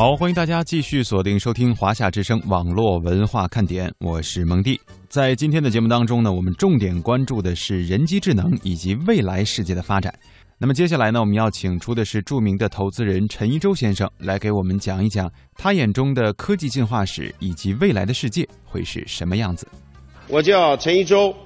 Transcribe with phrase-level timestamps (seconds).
[0.00, 4.80] 好，欢迎大家继续锁定收听华夏之声网络文化看点，我是蒙蒂。
[5.10, 10.10] 在今天的节目当中呢，我们重点关注的是人机智能以及未来世界的发展。
[10.56, 19.68] 那么接下来呢，我们要请出的是著名的投资人陈一舟先生，来给我们讲一讲他眼中的科技进化史以及未来的世界会是什么样子。
[20.28, 21.36] 我叫陈一舟，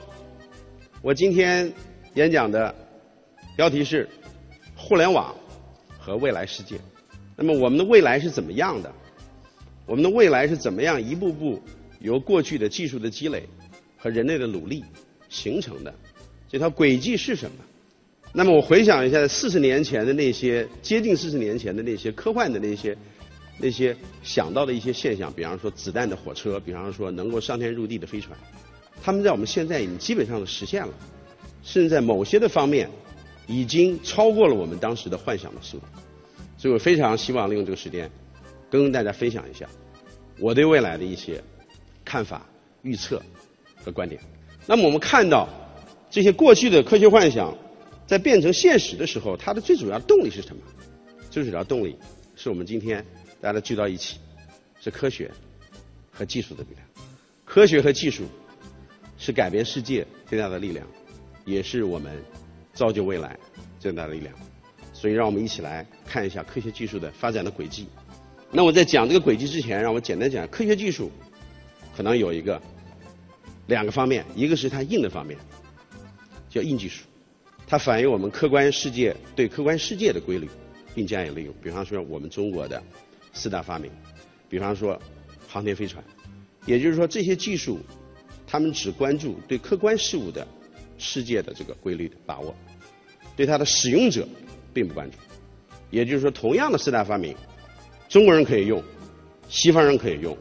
[1.03, 1.69] 我今天
[2.15, 2.73] 演讲的
[3.57, 4.09] 标题是
[4.79, 5.35] “互联网
[5.99, 6.79] 和未来世界”。
[7.37, 8.93] 那么我们的未来是怎么样的？
[9.87, 11.61] 我们的未来是怎么样一步步
[12.01, 13.49] 由过去的技术的积累
[13.99, 14.85] 和人类的努力
[15.29, 15.95] 形成的？
[16.49, 17.57] 这条轨迹是什么？
[18.33, 22.97] 那么我回想一下，四十年前的那些接近四十年前的那些科幻的那些
[23.59, 28.37] 那些想到的一些现象，比方说子弹的火车，比方说能够上天入地的飞船，
[29.03, 30.93] 他们在我们现在已经基本上实现了，
[31.63, 32.89] 甚至在某些的方面
[33.47, 35.85] 已经超过了我们当时的幻想的速度。
[36.65, 38.11] 所以我非常希望利用这个时间，
[38.71, 39.69] 跟大家分享一下
[40.39, 41.39] 我对未来的一些
[42.07, 42.47] 看法、
[42.81, 43.23] 预测
[43.77, 44.19] 和观点。
[44.67, 45.47] 那么我们看到
[46.11, 47.55] 这些过去的科学幻想
[48.07, 50.63] 在变成现实的时候，它的最主要动力是什么？
[51.29, 51.99] 最主要动力
[52.35, 53.05] 是我们今天
[53.43, 54.19] 大家聚到一起，
[54.81, 55.31] 是科学
[56.11, 57.07] 和技术的力量。
[57.45, 58.25] 科学和技术
[59.19, 60.87] 是改变世界最大的力量，
[61.45, 62.11] 也是我们
[62.73, 63.39] 造就未来
[63.79, 64.35] 最大的力量。
[65.05, 67.87] 所以，让我们一起来看一下科学技术的发展的轨迹。
[68.51, 71.13] 那我在讲这个轨迹之前，让我简单讲科学技术
[71.95, 72.59] 可能有一个
[73.67, 75.39] 两个方面，一个是它硬的方面，
[76.49, 77.05] 叫硬技术，
[77.67, 80.49] 它反映我们客观世界对客观世界的规律
[80.95, 81.55] 并加以利用。
[81.63, 82.83] 比方说，我们中国的
[83.35, 83.91] 四大发明，
[84.49, 84.99] 比方说
[85.47, 86.03] 航天飞船，
[86.65, 87.79] 也就是说这些技术，
[88.47, 90.49] 他们只关注对客观事物的
[90.97, 92.57] 世界的这个规律的把握，
[93.37, 94.27] 对它的使用者。
[94.75, 95.17] 并不关注，
[95.91, 97.35] 也就是说，同样的四大发明，
[98.09, 98.83] 中国人可以用，
[99.49, 100.37] 西方人可以用，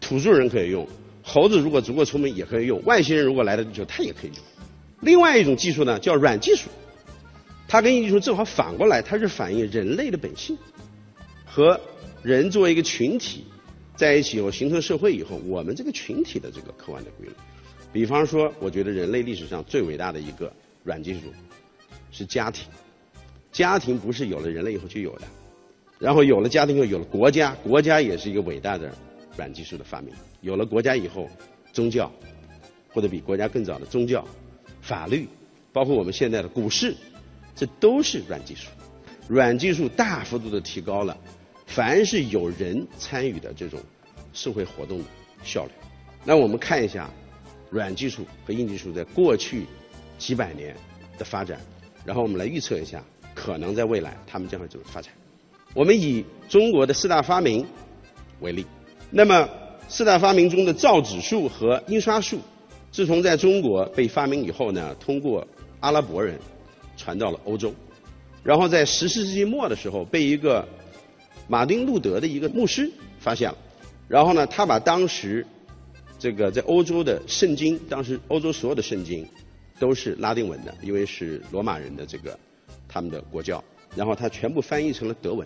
[0.00, 0.88] 土著人可以用，
[1.22, 4.38] 猴子如果足够聪明也可以用，外星人如果来到地球他也可以用。
[5.00, 6.70] 另外一种技术呢，叫软技术，
[7.68, 10.56] 它跟硬技术正好反过来，它是反映人类的本性
[11.44, 11.78] 和
[12.22, 13.44] 人作为一个群体
[13.96, 17.32] 在一起以后形成社会以后，我们这个群体的这个客观的规律。
[17.92, 20.52] 比方说，我觉得人类历史上最伟大的一个
[20.82, 21.32] 软技术
[22.10, 22.66] 是家庭。
[23.54, 25.22] 家庭不是有了人类以后就有的，
[26.00, 28.92] 然后有了家庭后有了国家，国家也是一个伟大的
[29.36, 30.12] 软技术的发明。
[30.40, 31.30] 有了国家以后，
[31.72, 32.12] 宗教
[32.92, 34.26] 或者比国家更早的宗教、
[34.82, 35.28] 法律，
[35.72, 36.96] 包括我们现在的股市，
[37.54, 38.68] 这都是软技术。
[39.28, 41.16] 软技术大幅度的提高了
[41.64, 43.80] 凡是有人参与的这种
[44.32, 45.04] 社会活动的
[45.44, 45.70] 效率。
[46.24, 47.08] 那我们看一下
[47.70, 49.64] 软技术和硬技术在过去
[50.18, 50.76] 几百年
[51.16, 51.60] 的发展，
[52.04, 53.00] 然后我们来预测一下。
[53.44, 55.12] 可能在未来，他们将会怎么发展？
[55.74, 57.66] 我们以中国的四大发明
[58.40, 58.64] 为例，
[59.10, 59.46] 那么
[59.86, 62.40] 四大发明中的造纸术和印刷术，
[62.90, 65.46] 自从在中国被发明以后呢，通过
[65.80, 66.38] 阿拉伯人
[66.96, 67.74] 传到了欧洲，
[68.42, 70.66] 然后在十四世纪末的时候，被一个
[71.46, 73.58] 马丁路德的一个牧师发现了，
[74.08, 75.46] 然后呢，他把当时
[76.18, 79.28] 这个在欧洲的圣经，当时欧洲所有的圣经
[79.78, 82.38] 都是拉丁文的，因为是罗马人的这个。
[82.94, 83.62] 他们的国教，
[83.96, 85.44] 然后他全部翻译成了德文，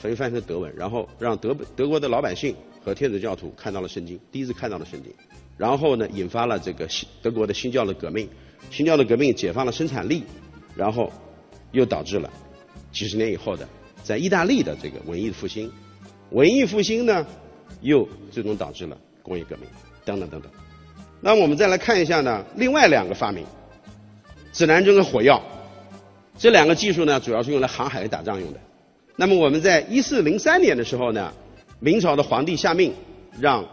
[0.00, 5.12] 全部翻译成德文，然后让德德国的老百姓和天主教徒看到了圣经，第一次看到了圣经，
[5.58, 8.28] 然后呢，引发了这个新德国的新教的革命，
[8.70, 10.22] 新教的革命解放了生产力，
[10.76, 11.12] 然后
[11.72, 12.30] 又导致了
[12.92, 13.68] 几十年以后的
[14.04, 15.68] 在意大利的这个文艺复兴，
[16.30, 17.26] 文艺复兴呢，
[17.80, 19.68] 又最终导致了工业革命，
[20.04, 20.48] 等等等等。
[21.20, 23.44] 那我们再来看一下呢，另外两个发明，
[24.52, 25.42] 指南针和火药。
[26.36, 28.60] 这两个技术呢，主要是用来航海打仗用的。
[29.16, 31.32] 那么我们在一四零三年的时候呢，
[31.78, 32.92] 明朝的皇帝下命
[33.40, 33.64] 让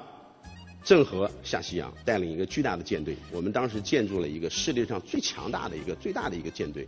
[0.83, 3.16] 郑和下西洋，带领一个巨大的舰队。
[3.31, 6.88] 我们当时建筑了一个世界上最强大的一个最大的一个舰队，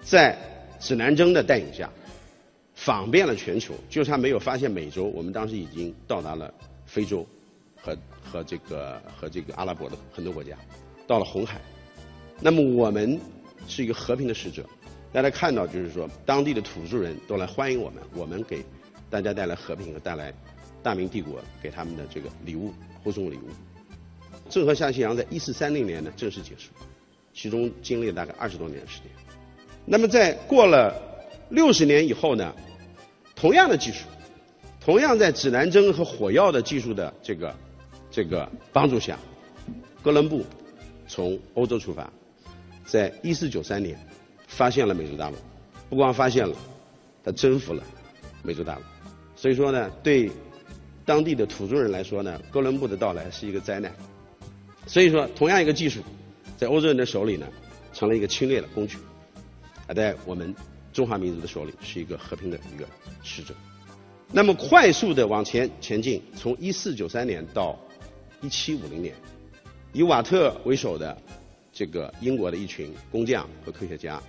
[0.00, 0.38] 在
[0.78, 1.90] 指南针的带领下，
[2.74, 5.04] 访遍了全球，就差没有发现美洲。
[5.06, 6.54] 我们当时已经到达了
[6.86, 7.26] 非洲
[7.82, 10.56] 和和这个和这个阿拉伯的很多国家，
[11.08, 11.60] 到了红海。
[12.40, 13.18] 那么我们
[13.66, 14.64] 是一个和平的使者。
[15.10, 18.62] 大家看到，就是说，当地的土著人都来欢迎我们，我们给
[19.08, 20.32] 大家带来和平和带来
[20.82, 22.72] 大明帝国给他们的这个礼物，
[23.02, 23.48] 护送礼物。
[24.50, 26.70] 郑和下西洋在一四三零年呢正式结束，
[27.32, 29.10] 其中经历了大概二十多年的时间。
[29.86, 30.94] 那么在过了
[31.48, 32.54] 六十年以后呢，
[33.34, 34.04] 同样的技术，
[34.78, 37.54] 同样在指南针和火药的技术的这个
[38.10, 39.18] 这个帮助下，
[40.02, 40.44] 哥伦布
[41.06, 42.12] 从欧洲出发，
[42.84, 43.98] 在一四九三年。
[44.48, 45.36] 发现了美洲大陆，
[45.88, 46.56] 不光发现了，
[47.22, 47.84] 他征服了
[48.42, 48.82] 美洲大陆。
[49.36, 50.28] 所以说呢，对
[51.04, 53.94] 当地的土著人来说呢，哥伦布的到来是一个灾难。
[54.86, 56.02] 所以说，同样一个技术，
[56.56, 57.46] 在欧洲人的手里呢，
[57.92, 58.96] 成了一个侵略的工具；
[59.86, 60.54] 而在我们
[60.92, 62.86] 中华民族的手里，是一个和平的一个
[63.22, 63.54] 使者。
[64.32, 67.78] 那么快速的往前前进，从一四九三年到
[68.40, 69.14] 一七五零年，
[69.92, 71.16] 以瓦特为首的
[71.72, 74.22] 这个英国的一群工匠和科学家，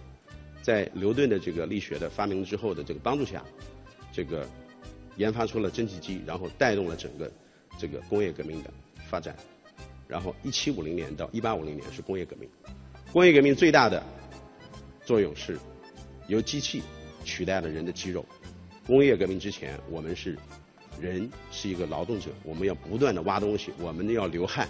[0.69, 3.43] 在牛顿的这个力学的发明之后的这个帮助下，
[4.13, 4.47] 这个
[5.15, 7.31] 研发出了蒸汽机，然后带动了整个
[7.79, 8.71] 这个工业革命的
[9.09, 9.35] 发展。
[10.07, 12.47] 然后一七五零年到一八五零年是工业革命，
[13.11, 14.03] 工业革命最大的
[15.03, 15.57] 作用是
[16.27, 16.83] 由机器
[17.25, 18.23] 取代了人的肌肉。
[18.85, 20.37] 工业革命之前，我们是
[21.01, 24.69] 人是一个劳动者，我们要不断的挖东西，我们要流汗，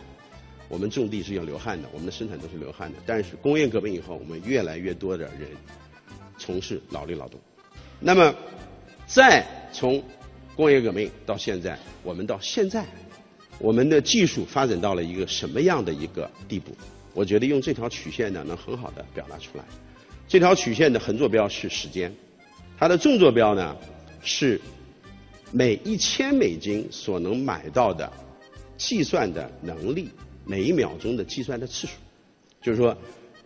[0.69, 2.99] 我们种地是要流汗的，我们的生产都是流汗的。
[3.05, 5.49] 但是工业革命以后，我们越来越多的人
[6.49, 7.39] 从事脑力劳动。
[7.99, 8.33] 那么，
[9.05, 10.03] 再从
[10.55, 12.83] 工业革命到现在，我们到现在，
[13.59, 16.75] 我们的技术发展到了一个什么样的一个地步？
[17.13, 19.63] 我觉得用这条曲线呢，能很好的表达出来。
[20.27, 22.11] 这条曲线的横坐标是时间，
[22.79, 23.75] 它的纵坐标呢？
[24.23, 24.59] 是
[25.51, 28.11] 每一千美金所能买到的
[28.75, 30.09] 计算的能力，
[30.45, 31.93] 每一秒钟的计算的次数。
[32.59, 32.97] 就是说，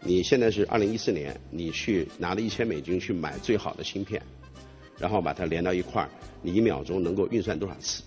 [0.05, 4.21] 你现在是二零一四年，你去拿了一千美金去买最好的芯片，
[4.99, 6.09] 然后把它连到一块儿，
[6.41, 8.03] 你一秒钟能够运算多少次？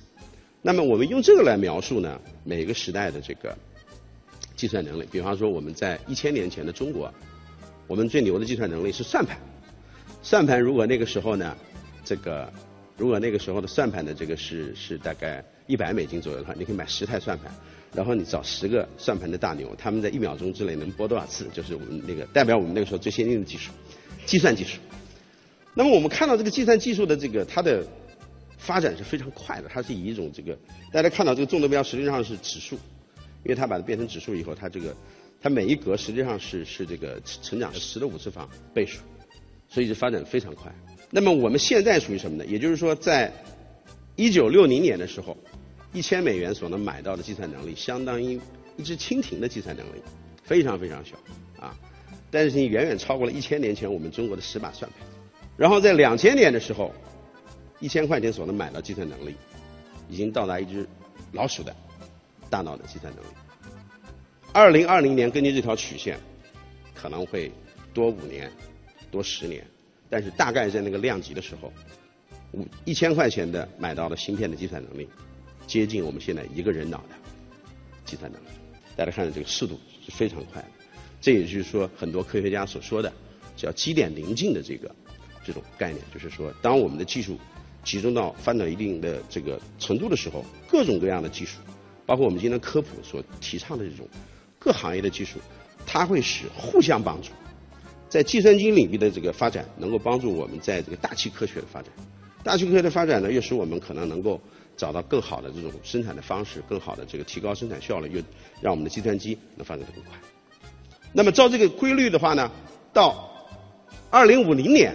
[0.60, 3.56] 那么我们用这个来描述呢，每个时代的这个
[4.56, 5.06] 计算能力。
[5.10, 7.12] 比方说，我们在一千年前的中国，
[7.86, 9.38] 我们最牛的计算能力是算盘。
[10.22, 11.56] 算盘如果那个时候呢？
[12.04, 12.52] 这个，
[12.96, 17.52] 如果那个时候的算盘的这个是是大概一百美金左右的话，你可以买十台算盘，
[17.96, 23.72] 然后你找十个算盘的大牛，他们在一秒钟之内能拨多少次，就是我们那个代表我们那个时候最先进的技术，
[24.26, 24.78] 计算技术。
[25.74, 27.86] 那么我们看到这个计算技术的这个它的
[28.58, 30.56] 发展是非常快的，它是以一种这个
[30.92, 32.76] 大家看到这个纵坐标实际上是指数，
[33.44, 34.94] 因为它把它变成指数以后，它这个
[35.40, 39.00] 它每一格实际上是是这个成长十的五次方倍数，
[39.68, 40.70] 所以就发展非常快。
[41.10, 42.44] 那么我们现在属于什么呢？
[42.46, 43.32] 也就是说，在
[44.16, 45.36] 一九六零年的时候，
[45.96, 48.38] 一千美元所能买到的计算能力，相当于
[48.76, 50.02] 一只蜻蜓的计算能力，
[50.42, 51.16] 非常非常小
[51.58, 51.74] 啊。
[52.30, 55.08] 但是你远远超过了一千年前我们中国的十把算盘。
[55.56, 56.92] 然后在两千年的时候，
[57.80, 59.34] 一千块钱所能买到计算能力，
[60.10, 60.86] 已经到达一只
[61.32, 61.74] 老鼠的
[62.50, 63.28] 大脑的计算能力。
[64.52, 66.18] 二零二零年根据这条曲线，
[66.94, 67.50] 可能会
[67.94, 68.52] 多五年，
[69.10, 69.66] 多十年。
[70.10, 71.72] 但是大概在那个量级的时候，
[72.52, 75.08] 五一千块钱的买到的芯片的计算能力，
[75.66, 77.14] 接近我们现在一个人脑的
[78.04, 78.46] 计算能力。
[78.96, 80.68] 大家看到这个速度是非常快的，
[81.20, 83.12] 这也就是说很多科学家所说的
[83.56, 84.94] 叫基点临近的这个
[85.44, 87.38] 这种概念，就是说当我们的技术
[87.84, 91.58] 集中到发展一定的这个程度的时候，各种各样的技术，
[92.06, 94.08] 包括我们今天科普所提倡的这种
[94.58, 95.38] 各行业的技术，
[95.84, 97.30] 它会使互相帮助。
[98.08, 101.92] 在计算机领域的这个发展，能够帮助我们在这个大气科学的发展。
[102.42, 104.40] 大气科学的发展呢，又使我们可能能够
[104.76, 108.22] 找到更好的这种生产的方式，更好的这个提高生产效率，又
[108.60, 110.12] 让我们的计算机能发展得更快。
[111.12, 112.50] 那么照这个规律的话呢，
[112.92, 113.28] 到
[114.10, 114.94] 二零五零年，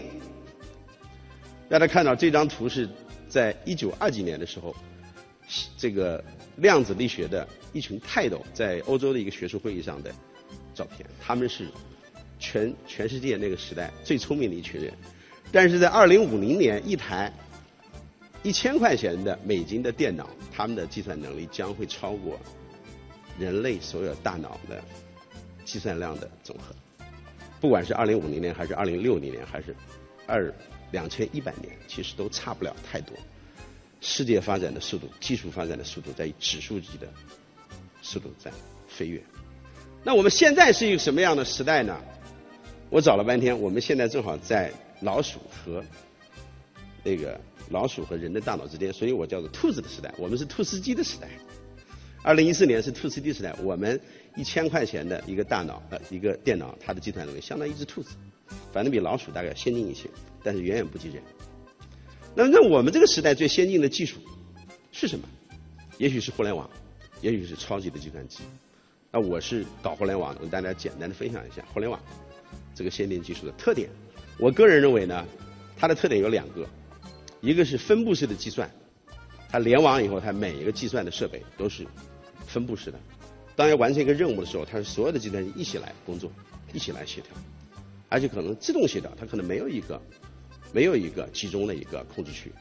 [1.69, 2.87] 大家看到这张图是
[3.27, 4.75] 在一九二几年的时候，
[5.77, 6.23] 这个
[6.57, 10.13] 量子力学的一群泰斗在欧洲的一个学术会议上的
[10.73, 11.67] 照片，他们是。
[12.43, 14.91] 全全世界那个时代最聪明的一群人，
[15.51, 17.31] 但是在二零五零年，一台
[18.43, 22.39] 一千块钱的美金的电脑，他们的计算能力将会超过
[23.37, 24.81] 人类所有大脑的
[25.63, 26.75] 计算量的总和。
[27.59, 29.75] 不管是二零五零年，还是二零六零年，还是
[30.25, 30.51] 二
[30.91, 33.15] 两千一百年，其实都差不了太多。
[33.99, 37.07] 世界发展的速度，技术发展的速度，在指数级的
[38.01, 38.51] 速度在
[38.87, 39.21] 飞跃。
[40.03, 41.95] 那我们现在是一个什么样的时代呢？
[42.89, 45.83] 我找了半天，我们现在正好在老鼠和
[47.03, 47.39] 那个
[47.69, 50.13] 老鼠和人的大脑之间，所以我叫做兔子的时代。
[50.17, 51.27] 我们是兔斯基的时代。
[52.23, 53.99] 二零一四年是兔斯基时代，我们
[54.35, 58.11] 一千块钱的一个大脑呃一个电脑，它的计算能力相当于一只兔子，
[58.71, 60.07] 反正比老鼠大概先进一些，
[60.43, 61.23] 但是远远不及人。
[62.35, 64.19] 那那我们这个时代最先进的技术
[64.91, 65.27] 是什么？
[65.97, 66.69] 也许是互联网，
[67.21, 68.43] 也许是超级的计算机。
[69.11, 71.99] 那我是搞互联网的，我跟大家简单的分享一下互联网。
[72.73, 73.89] 这个先进技术的特点，
[74.37, 75.25] 我个人认为呢，
[75.75, 76.65] 它的特点有两个，
[77.41, 78.69] 一个是分布式的计算，
[79.49, 81.85] 它联网以后，它每一个计算的设备都是
[82.47, 82.99] 分布式的，
[83.55, 86.31] 当要完成一个任务的时候，它是所有的计算机一起来工作，
[86.71, 87.31] 一起来协调，
[88.09, 89.99] 而且可能自动协调，它可能没有一个
[90.71, 92.51] 没有一个集中的一个控制区。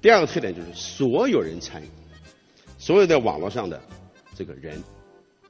[0.00, 1.88] 第二个特点就是所有人参与，
[2.78, 3.78] 所有在网络上的
[4.34, 4.82] 这个人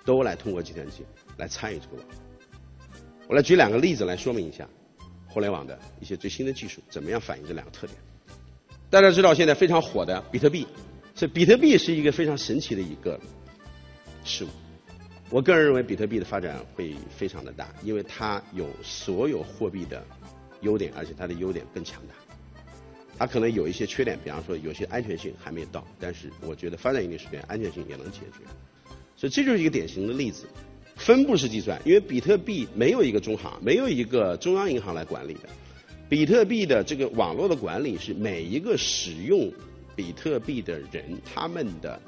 [0.04, 1.04] 都来通过计算机
[1.36, 2.04] 来参与这个网。
[3.28, 4.68] 我来举两个例子来说明一下
[5.28, 7.96] 互联网的一些最新的技术怎么样反映这两个特点。
[8.90, 10.66] 大家知道现在非常火的比特币，
[11.14, 13.21] 这比特币是一个非常神奇的一个
[14.25, 14.49] 事物。
[15.28, 20.02] 我个人认为比特币的发展会非常的大，因为它有所有货币的
[20.62, 22.14] 优点，而且它的优点更强大。
[23.18, 28.45] 它可能有一些缺点，比方说有些安全性还没有到，但是我觉得发展一定时间，安全性也能解决。
[29.16, 30.47] 所以这就是一个典型的例子。
[30.97, 35.49] 分布式计算，因为比特币没有一个中行，没有一个中央银行来管理的。
[36.08, 39.52] 比特币的这个网络的管理是每一个使用
[39.94, 42.00] 比特币的人，他们的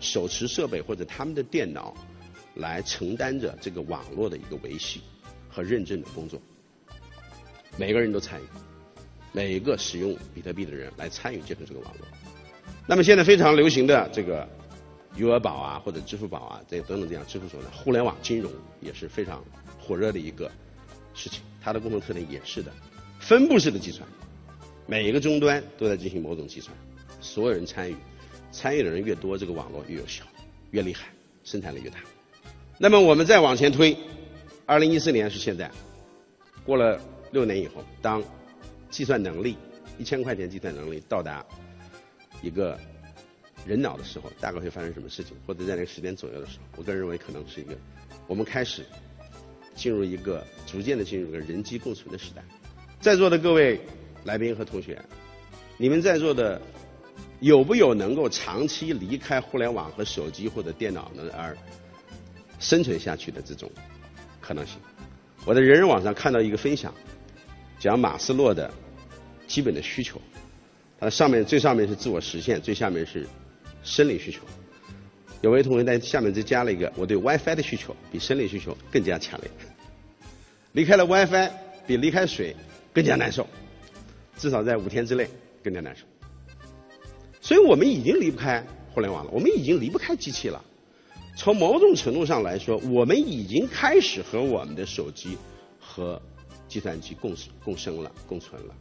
[0.00, 1.94] 手持设备或者他们的电脑
[2.54, 5.00] 来承担着这个网络的一个维系
[5.48, 6.40] 和认证的工作。
[7.76, 8.44] 每个人都参与，
[9.32, 12.06] 每一个使用比特币的人来参与建设这个网络。
[12.86, 14.48] 那么现在非常流行的这个。
[15.16, 19.42] 余额宝啊，或者支付宝啊，这等等这样支付手段，互联网金融也是非常
[19.80, 20.48] 火热的一个
[21.12, 21.42] 事情。
[21.60, 22.70] 它的共同特点也是的，
[23.28, 24.08] 分布式的计算，
[24.86, 26.74] 每一个终端都在进行某种计算，
[27.20, 27.94] 所有人参与，
[28.50, 30.24] 参与的人越多，这个网络越有效，
[30.70, 31.08] 越厉害，
[31.44, 31.98] 生产力越大。
[32.78, 33.94] 那么我们再往前推，
[34.64, 35.70] 二零一四年是现在，
[36.64, 36.98] 过了
[37.30, 38.24] 六年以后，当
[38.88, 39.58] 计算能力
[39.98, 41.44] 一千块钱计算能力到达
[42.40, 42.80] 一个。
[43.66, 45.36] 人脑的时候，大概会发生什么事情？
[45.46, 47.76] 或者在那个时间左右的时候，我个人认为可能是一个，
[48.26, 48.86] 我们开始
[49.74, 52.42] 进入一个逐渐的进入一个人机共存的时代。
[53.00, 53.80] 在座的各位
[54.24, 55.00] 来宾和同学，
[55.76, 56.60] 你们在座的
[57.40, 61.56] 有不有能够长期离开互联网和手机或者电脑呢而
[62.58, 63.70] 生存下去的这种
[64.40, 64.76] 可能性？
[65.44, 66.92] 我在人人网上看到一个分享，
[67.78, 68.70] 讲马斯洛的
[69.46, 70.20] 基本的需求，
[70.98, 73.26] 它上面最上面是自我实现，最下面是。
[73.84, 74.40] 生理需求，
[75.40, 79.48] 有位同学在下面再加了一个，我对 WiFi 的需求比生理需求更加强烈。
[80.72, 81.48] 离开了 WiFi，
[81.86, 82.54] 比离开水
[82.98, 83.46] 更加难受，
[84.36, 85.28] 至少在五天之内
[85.62, 86.02] 更加难受。
[87.40, 88.60] 所以我们已经离不开
[88.92, 90.60] 互联网了，我们已经离不开机器了。
[91.36, 95.38] 从某种程度上来说，我们已经开始和我们的手机
[95.78, 96.20] 和
[96.66, 98.74] 计算机共共生了、共存了。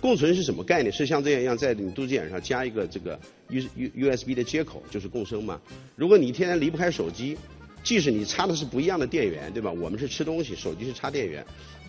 [0.00, 0.90] 共存是什么概念？
[0.90, 5.60] 是像这样一样，在你肚脐眼上加一个这个 U U U S B 的接口，就是共生嘛？
[5.94, 7.36] 如果你天天离不开手机，
[7.84, 9.70] 即使你插的是不一样的电源，对吧？
[9.70, 11.44] 我们是吃东西，手机是插电源。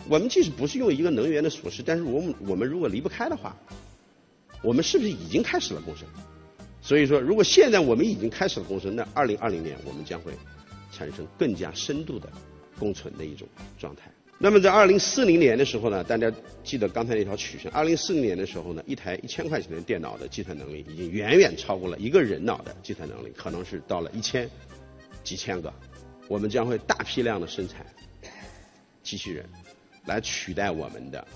[0.10, 3.56] 我们即使不是用一个能源的锁匙，但是我们我们如果离不开的话，
[4.62, 6.08] 我们是不是已经开始了共生？
[6.82, 10.34] 所以说，如果现在我们已经开始了共生，那二零二零年我们将会
[10.92, 12.30] 产生更加深度的
[12.78, 13.48] 共存的一种
[13.80, 14.12] 状态。
[14.38, 16.30] 那么在二零四零年的时候呢，大家
[16.66, 17.72] 记得刚才那条曲线。
[17.72, 24.50] 二零四零年的时候呢，一台一千块钱的电脑的计算能力已经远远超过了一个人脑的计算能力，可能是到了一千
[25.24, 25.74] 几千个。
[26.28, 27.86] 我们将会大批量的生产
[29.02, 29.48] 机器人，
[30.06, 31.28] 来取代我们的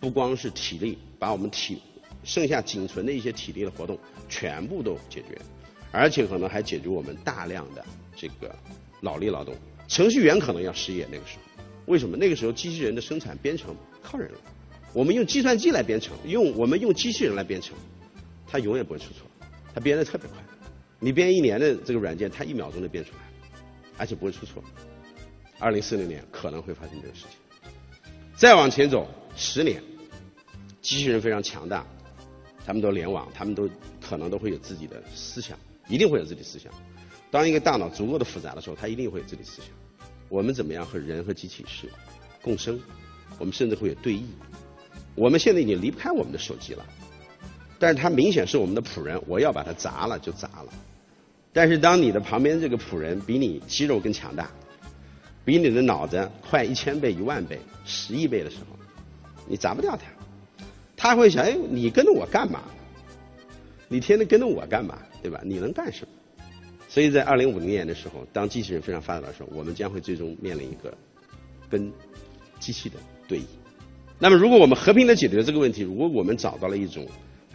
[0.00, 1.80] 不光是体力，把我们体
[2.22, 3.98] 剩下仅存的一些体力的活动
[4.28, 5.40] 全部都解决，
[5.92, 7.84] 而且可能还解决我们大量的
[8.16, 8.54] 这个
[9.00, 9.54] 脑力劳动。
[9.86, 11.42] 程序员可能要失业那个时候。
[11.86, 14.38] 为什么那个时候机器人的生产编程靠人了？
[14.94, 17.76] 我们用计算机来编程，用我们用机器人来编程，
[18.46, 19.26] 它永远不会出错，
[19.74, 20.38] 它编的特别快。
[20.98, 23.18] 你编一年的这个软件，它一秒钟就编出来，
[23.98, 24.64] 而且不会出错。
[25.58, 27.43] 二零四零年可能会发生这个事情。
[28.36, 29.82] 再往前走十年，
[30.82, 31.86] 机器人非常强大，
[32.66, 33.68] 他们都联网，他们都
[34.00, 35.56] 可能都会有自己的思想，
[35.88, 36.72] 一定会有自己思想。
[37.30, 39.66] 当一个大脑足够的复杂的时候，它一定会有自己思想。
[40.28, 41.88] 我们怎么样和人和机器是
[42.42, 42.80] 共生？
[43.38, 44.22] 我们甚至会有对弈。
[45.14, 46.84] 我们现在已经离不开我们的手机了，
[47.78, 50.72] 但是它明显是我们的仆人，我要把它砸了就砸了。
[51.52, 54.50] 但是当你的旁边这个仆人比你肌肉更强大，
[55.44, 58.76] 比你的脑子快一千倍、一万倍、十亿倍的时候，
[59.46, 60.02] 你砸不掉他。
[60.96, 62.62] 他会想：哎，你跟着我干嘛？
[63.88, 64.98] 你天天跟着我干嘛？
[65.22, 65.40] 对吧？
[65.44, 66.44] 你能干什么？
[66.88, 70.96] 所以在二零五零年的时候，当机器人非常发达的时候，我们将会最终面临一个
[71.68, 71.92] 跟
[72.58, 72.96] 机器的
[73.28, 73.44] 对弈。
[74.18, 77.06] 那么，如果我们和平的解决这个问题，如果我们找到了一种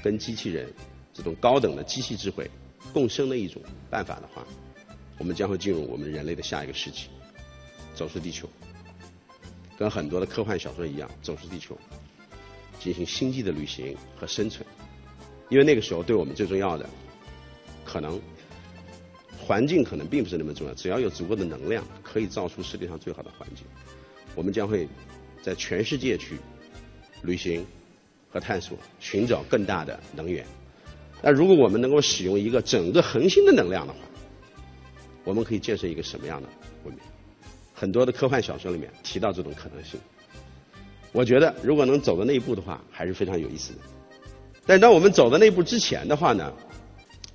[0.04, 0.72] 跟机器人
[1.14, 2.50] 这种高等的机器智慧
[2.94, 4.46] 共生的一种办法的话，
[5.18, 7.08] 我们将会进入我们人类的下一个世纪，
[8.00, 8.48] 走出地球，
[9.78, 11.78] 跟很多的科幻小说一样，走出地球，
[12.80, 14.66] 进行星际的旅行和生存。
[15.50, 16.90] 因为那个时候，对我们最重要的
[17.84, 18.18] 可能。
[19.38, 23.66] 环境可能并不是那么重要，只要有足够的能量，可以造出世界上最好的环境。
[24.36, 24.88] 我们将会
[25.42, 26.38] 在全世界去
[27.24, 27.66] 旅行
[28.30, 30.46] 和探索，寻找更大的能源。
[31.24, 34.00] 那如果我们能够使用一个整个恒星的能量的话，
[35.24, 36.48] 我们可以建设一个什么样的
[36.84, 37.04] 文明？
[37.80, 39.98] 很多的科幻小说里面提到这种可能性。
[41.14, 43.80] 我觉得如果能走到那一步的话，还是非常有意思的。
[44.66, 46.54] 但当我们走到那一步之前的话呢，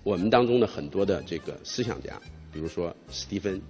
[0.03, 2.21] 我们当中的很多的这个思想家，
[2.53, 3.59] 比如说史蒂芬·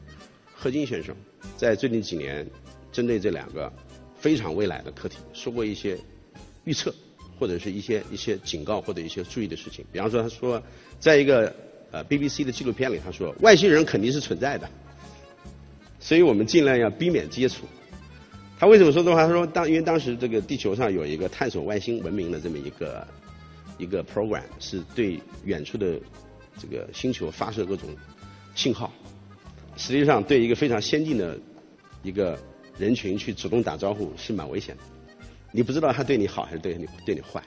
[0.52, 1.14] 赫金先生，
[1.56, 2.44] 在最近几年
[2.90, 3.72] 针对这两个
[4.18, 5.96] 非常未来的课题，说过一些
[6.64, 6.92] 预测。
[7.36, 10.62] 或者是一些一些警告或者一些注意的事情，比方说他说，
[11.00, 11.52] 在一个
[11.90, 14.70] 呃 BBC 的纪录片里，他说外星人肯定是存在的，
[16.04, 17.64] 所以我们尽量要避免接触。
[18.58, 19.26] 他为什么说这话？
[19.26, 23.08] 他说当因为当时这个地球上有一个探索外星文明的这么一个
[23.78, 25.98] 一个 program，是对远处的
[26.58, 27.88] 这个星球发射各种
[28.54, 28.92] 信号，
[29.78, 31.38] 实际上对一个非常先进的
[32.02, 32.38] 一个
[32.76, 34.82] 人群去主动打招呼是蛮危险的。
[35.52, 37.42] 你不知道他对你好还是对你对你坏，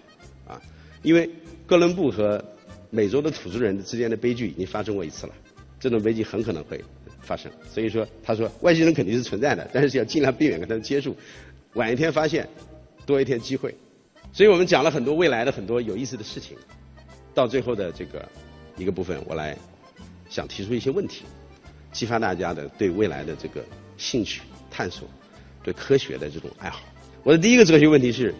[0.47, 0.59] 啊，
[1.03, 1.29] 因为
[1.67, 2.43] 哥伦布和
[2.89, 5.33] 美洲的土著人之间的悲剧已经发生过一次了，
[5.79, 6.83] 这种悲剧很可能会
[7.27, 7.51] 发生。
[7.69, 11.15] 所以说，他说外星人肯定是存在的， 但是要尽量避免跟他们接触，
[11.73, 12.47] 晚一天发现，
[13.05, 13.75] 多一天机会。
[14.31, 16.55] 所以我们讲了很多未来的很多有意思的事情，
[17.33, 18.27] 到最后的这个
[18.77, 19.57] 一个部分，我来
[20.29, 21.25] 想提出一些问题，
[21.91, 23.63] 激发大家的对未来的这个
[23.97, 24.41] 兴趣
[24.71, 25.07] 探索，
[25.63, 26.81] 对科学的这种爱好。
[27.23, 28.33] 我的第一个哲学问题是，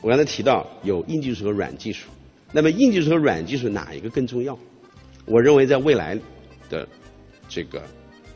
[0.00, 2.08] 我刚才提到有硬技术和软技术，
[2.52, 4.58] 那么硬技术和软技术哪一个更重要？
[5.24, 6.18] 我认为在未来
[6.68, 6.86] 的
[7.48, 7.80] 这个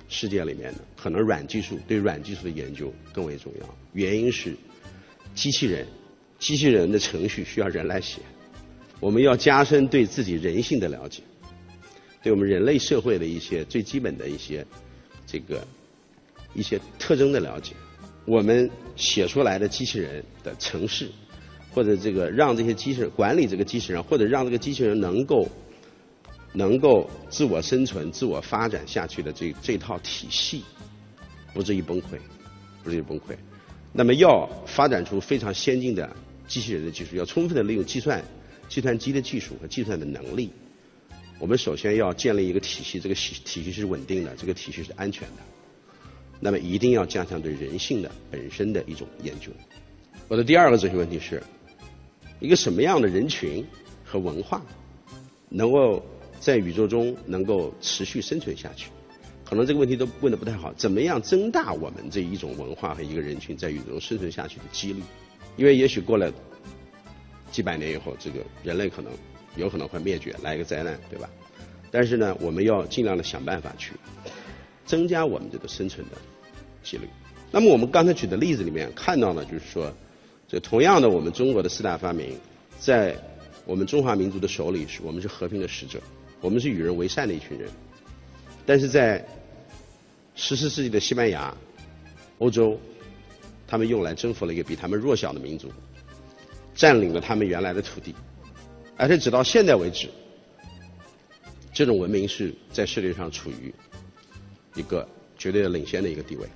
[0.08, 3.74] 世界里面的，可能软技术对软技术的研究更为重要。
[3.92, 4.54] 原因是
[5.34, 5.86] 机器人，
[6.38, 8.20] 机器人的程序需要人来写，
[9.00, 11.22] 我们要加深对自己人性的了解，
[12.22, 14.64] 对我们人类社会的一些最基本的一些
[15.26, 15.66] 这个
[16.54, 17.72] 一些特征的了解。
[18.24, 21.08] 我们写出来的机器人的程式，
[21.70, 25.48] 或者这个让这些机器人管理这个机器人，或者让这个机器人能够
[26.56, 30.64] 能够自我生存、自我发展下去的这这套体系，
[31.52, 32.18] 不至于崩溃，
[32.82, 33.36] 不至于崩溃。
[33.92, 36.10] 那么要发展出非常先进的
[36.48, 38.24] 机器人的技术，要充分的利用计算
[38.70, 40.50] 计算机的技术和计算的能力。
[41.38, 45.42] 我们首先要建立一个体系，这个体体系是稳定的，这个体系是安全的。
[46.40, 49.52] 那么一定要加强对人性的本身的一种研究。
[50.26, 51.42] 我的第二个哲学问题是：
[52.40, 53.62] 一个什么样的人群
[54.02, 54.62] 和文化
[55.50, 56.02] 能够
[56.40, 58.90] 在宇宙中能够持续生存下去？
[59.44, 60.72] 可能这个问题都问的不太好。
[60.74, 65.02] 怎么样增大我们这一种文化和一个人群在宇宙中生存下去的几率？
[65.56, 66.32] 因为也许过了
[67.50, 69.12] 几百年以后，这个人类可能
[69.56, 71.28] 有可能会灭绝，来一个灾难，对吧？
[71.90, 73.92] 但是呢，我们要尽量的想办法去。
[74.84, 76.16] 增加我们这个生存的
[76.82, 77.08] 几率。
[77.50, 79.92] 那么我们刚才举的例子里面看到呢，就是说，
[80.46, 82.38] 这同样的，我们中国的四大发明，
[82.78, 83.16] 在
[83.64, 86.00] 我们中华民族的手里是我们是和平的使者，
[86.40, 87.68] 我们是与人为善的一群人。
[88.64, 89.24] 但是在
[90.34, 91.54] 十四世纪的西班牙、
[92.38, 92.78] 欧洲，
[93.66, 95.70] 他们用来征服了一个比他们弱小的民族，
[96.74, 98.14] 占领了他们原来的土地，
[98.96, 100.08] 而且直到现在为止，
[101.72, 103.72] 这种文明是在世界上处于。
[104.74, 106.46] 一个绝对的领先的一个地位，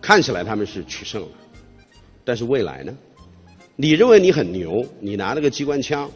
[0.00, 1.28] 看起来他们是取胜了，
[2.24, 2.96] 但是未来呢？
[3.74, 6.08] 你认为你很牛，你拿了个机关枪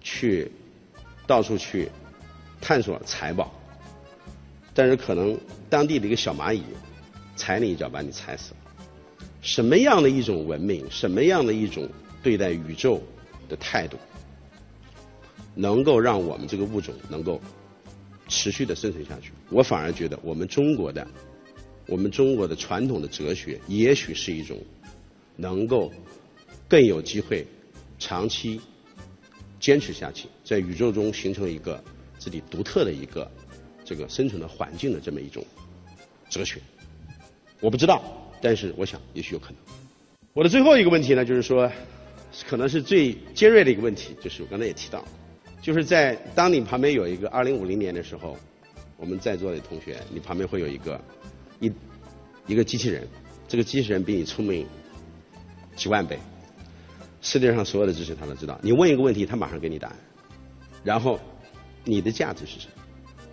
[0.00, 0.50] 去
[1.26, 1.90] 到处去
[2.60, 3.52] 探索财宝，
[4.72, 6.62] 但是可能当地的一个小蚂蚁
[7.34, 8.56] 踩你一脚把你踩死了。
[9.42, 11.88] 什么样的一种文明，什么样的一种
[12.22, 13.02] 对待宇宙
[13.48, 13.96] 的态度，
[15.54, 17.40] 能够让我们这个物种能够？
[18.28, 21.06] 持续的生存下去，我反而觉得我们中国的，
[21.86, 24.58] 我们中国的传统的哲学，也许是一种
[25.36, 25.92] 能够
[26.66, 27.46] 更有机会
[28.00, 28.60] 长期
[29.66, 31.82] 坚持下去，在宇宙中形成一个
[32.20, 33.28] 自己独特的一个
[33.84, 35.44] 这个生存的环境的这么一种
[36.30, 36.60] 哲学。
[37.58, 38.00] 我不知道，
[38.40, 39.56] 但是我想也许有可能。
[40.34, 41.68] 我的最后一个问题呢，就是说，
[42.48, 45.04] 可能是最尖锐的一个问题，就是我刚才也提到。
[45.60, 48.38] 就是在当你旁边有一个二零五零年的时候，
[48.96, 51.00] 我们在座的同学，你旁边会有一个
[51.58, 51.72] 一
[52.46, 53.04] 一个机器人，
[53.48, 54.64] 这个机器人比你聪明
[55.74, 56.16] 几万倍，
[57.28, 58.56] 世界上所有的知识他都知道。
[58.62, 59.96] 你问一个问题，他马上给你答案。
[60.84, 61.18] 然后
[61.82, 62.82] 你的价值是什么？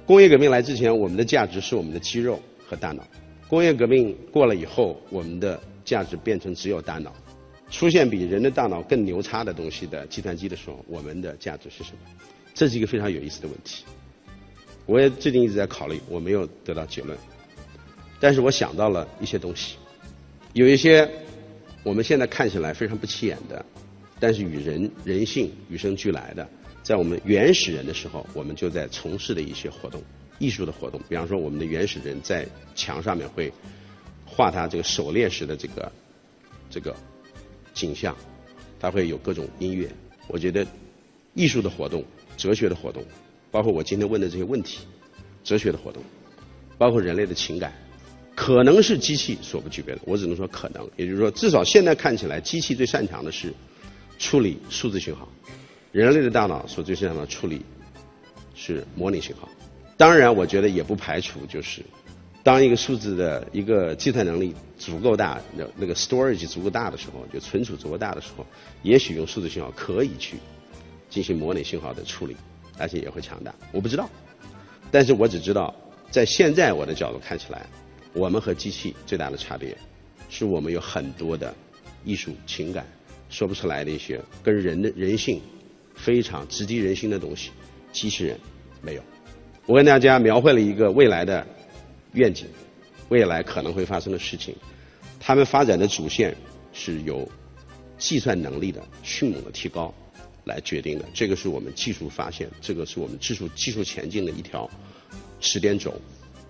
[0.07, 3.03] 工业革命来之前，我们的价值是我们的肌肉和大脑；
[3.47, 7.13] 工业革命过了以后，我们的价值变成只有大脑。
[7.69, 11.99] 出现比人的大脑更牛叉的东西的计算机的时候，我们的价值是什么？
[12.55, 13.85] 这是一个非常有意思的问题。
[14.87, 17.15] 我也最近一直在考虑，我没有得到结论。
[18.19, 19.75] 但是我想到了一些东西，
[20.53, 21.07] 有一些
[21.83, 23.63] 我们现在看起来非常不起眼的，
[24.19, 26.47] 但是与人人性与生俱来的
[26.81, 30.01] 在我们原始人的时候，我们就在从事的一些活动，
[30.39, 30.99] 艺术的活动。
[31.09, 32.45] 比方说，我们的原始人在
[32.75, 33.51] 墙上面会
[34.25, 35.91] 画他这个狩猎时的这个
[36.69, 36.95] 这个
[37.73, 38.15] 景象，
[38.79, 39.89] 他会有各种音乐。
[40.27, 40.65] 我觉得
[41.33, 42.03] 艺术的活动、
[42.35, 43.03] 哲学的活动，
[43.49, 44.79] 包括我今天问的这些问题，
[45.43, 46.03] 哲学的活动，
[46.77, 47.73] 包括人类的情感，
[48.35, 49.99] 可能是机器所不具备的。
[50.05, 53.53] 我只能说可能，也就是说，至少现在看起来，机器最擅长的是
[54.23, 55.27] 处理数字信号，
[55.91, 57.61] 人类的大脑所最擅长的处理
[58.55, 59.49] 是模拟信号。
[59.97, 61.83] 当然，我觉得也不排除就是
[62.41, 68.45] 当一个数字的一个计算能力足够大，那那个 storage 足够大的时候，就存储足够大的时候，
[68.81, 70.37] 也许用数字信号可以去
[71.09, 72.37] 进行模拟信号的处理，
[72.77, 73.53] 而且也会强大。
[73.73, 74.09] 我不知道，
[74.89, 75.75] 但是我只知道，
[76.09, 77.67] 在现在我的角度看起来，
[78.13, 79.77] 我们和机器最大的差别，
[80.29, 81.53] 是我们有很多的
[82.05, 82.87] 艺术情感
[83.29, 85.41] 说不出来的一些跟人的人性
[85.95, 87.51] 非常直击人心的东西，
[87.91, 88.39] 机器人
[88.81, 89.03] 没有。
[89.65, 91.45] 我跟大家描绘了一个未来的
[92.13, 92.47] 愿景，
[93.09, 94.55] 未来可能会发生的事情，
[95.19, 96.35] 他们发展的主线
[96.73, 97.27] 是由
[97.97, 99.93] 计算能力的迅猛的提高
[100.43, 101.05] 来决定的。
[101.13, 104.69] 这个是我们技术发现，这个是我们技术技术前进的一条
[105.39, 105.93] 时间轴，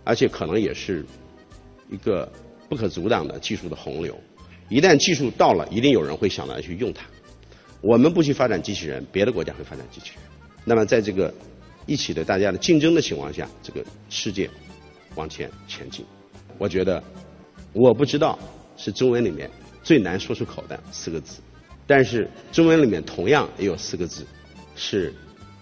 [0.04, 1.06] 而且可能也是
[1.92, 2.32] 一个
[2.68, 4.20] 不可阻挡的技术的洪流。
[4.74, 7.06] 一旦技术到了，一定有人会想到去用它。
[7.80, 10.24] 我们不去发展机器人，别的国家会发展机器人。
[10.66, 11.32] 那么在这个
[11.86, 14.50] 一起的大家的竞争的情况下，这个世界
[15.14, 16.04] 往前前进。
[16.58, 17.04] 我觉得
[17.72, 18.40] 我不知道
[18.76, 19.48] 是中文里面
[19.84, 21.40] 最难说出口的四个字，
[21.86, 24.26] 但是中文里面同样也有四个字
[24.76, 25.14] 是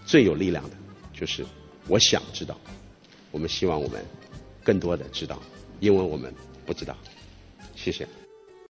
[0.06, 0.76] 最有力量的，
[1.12, 1.44] 就是
[1.86, 2.58] 我想知道。
[3.30, 4.02] 我们希望我们
[4.64, 5.38] 更多的知道，
[5.80, 6.32] 因为我们
[6.64, 6.96] 不知道。
[7.76, 8.08] 谢谢。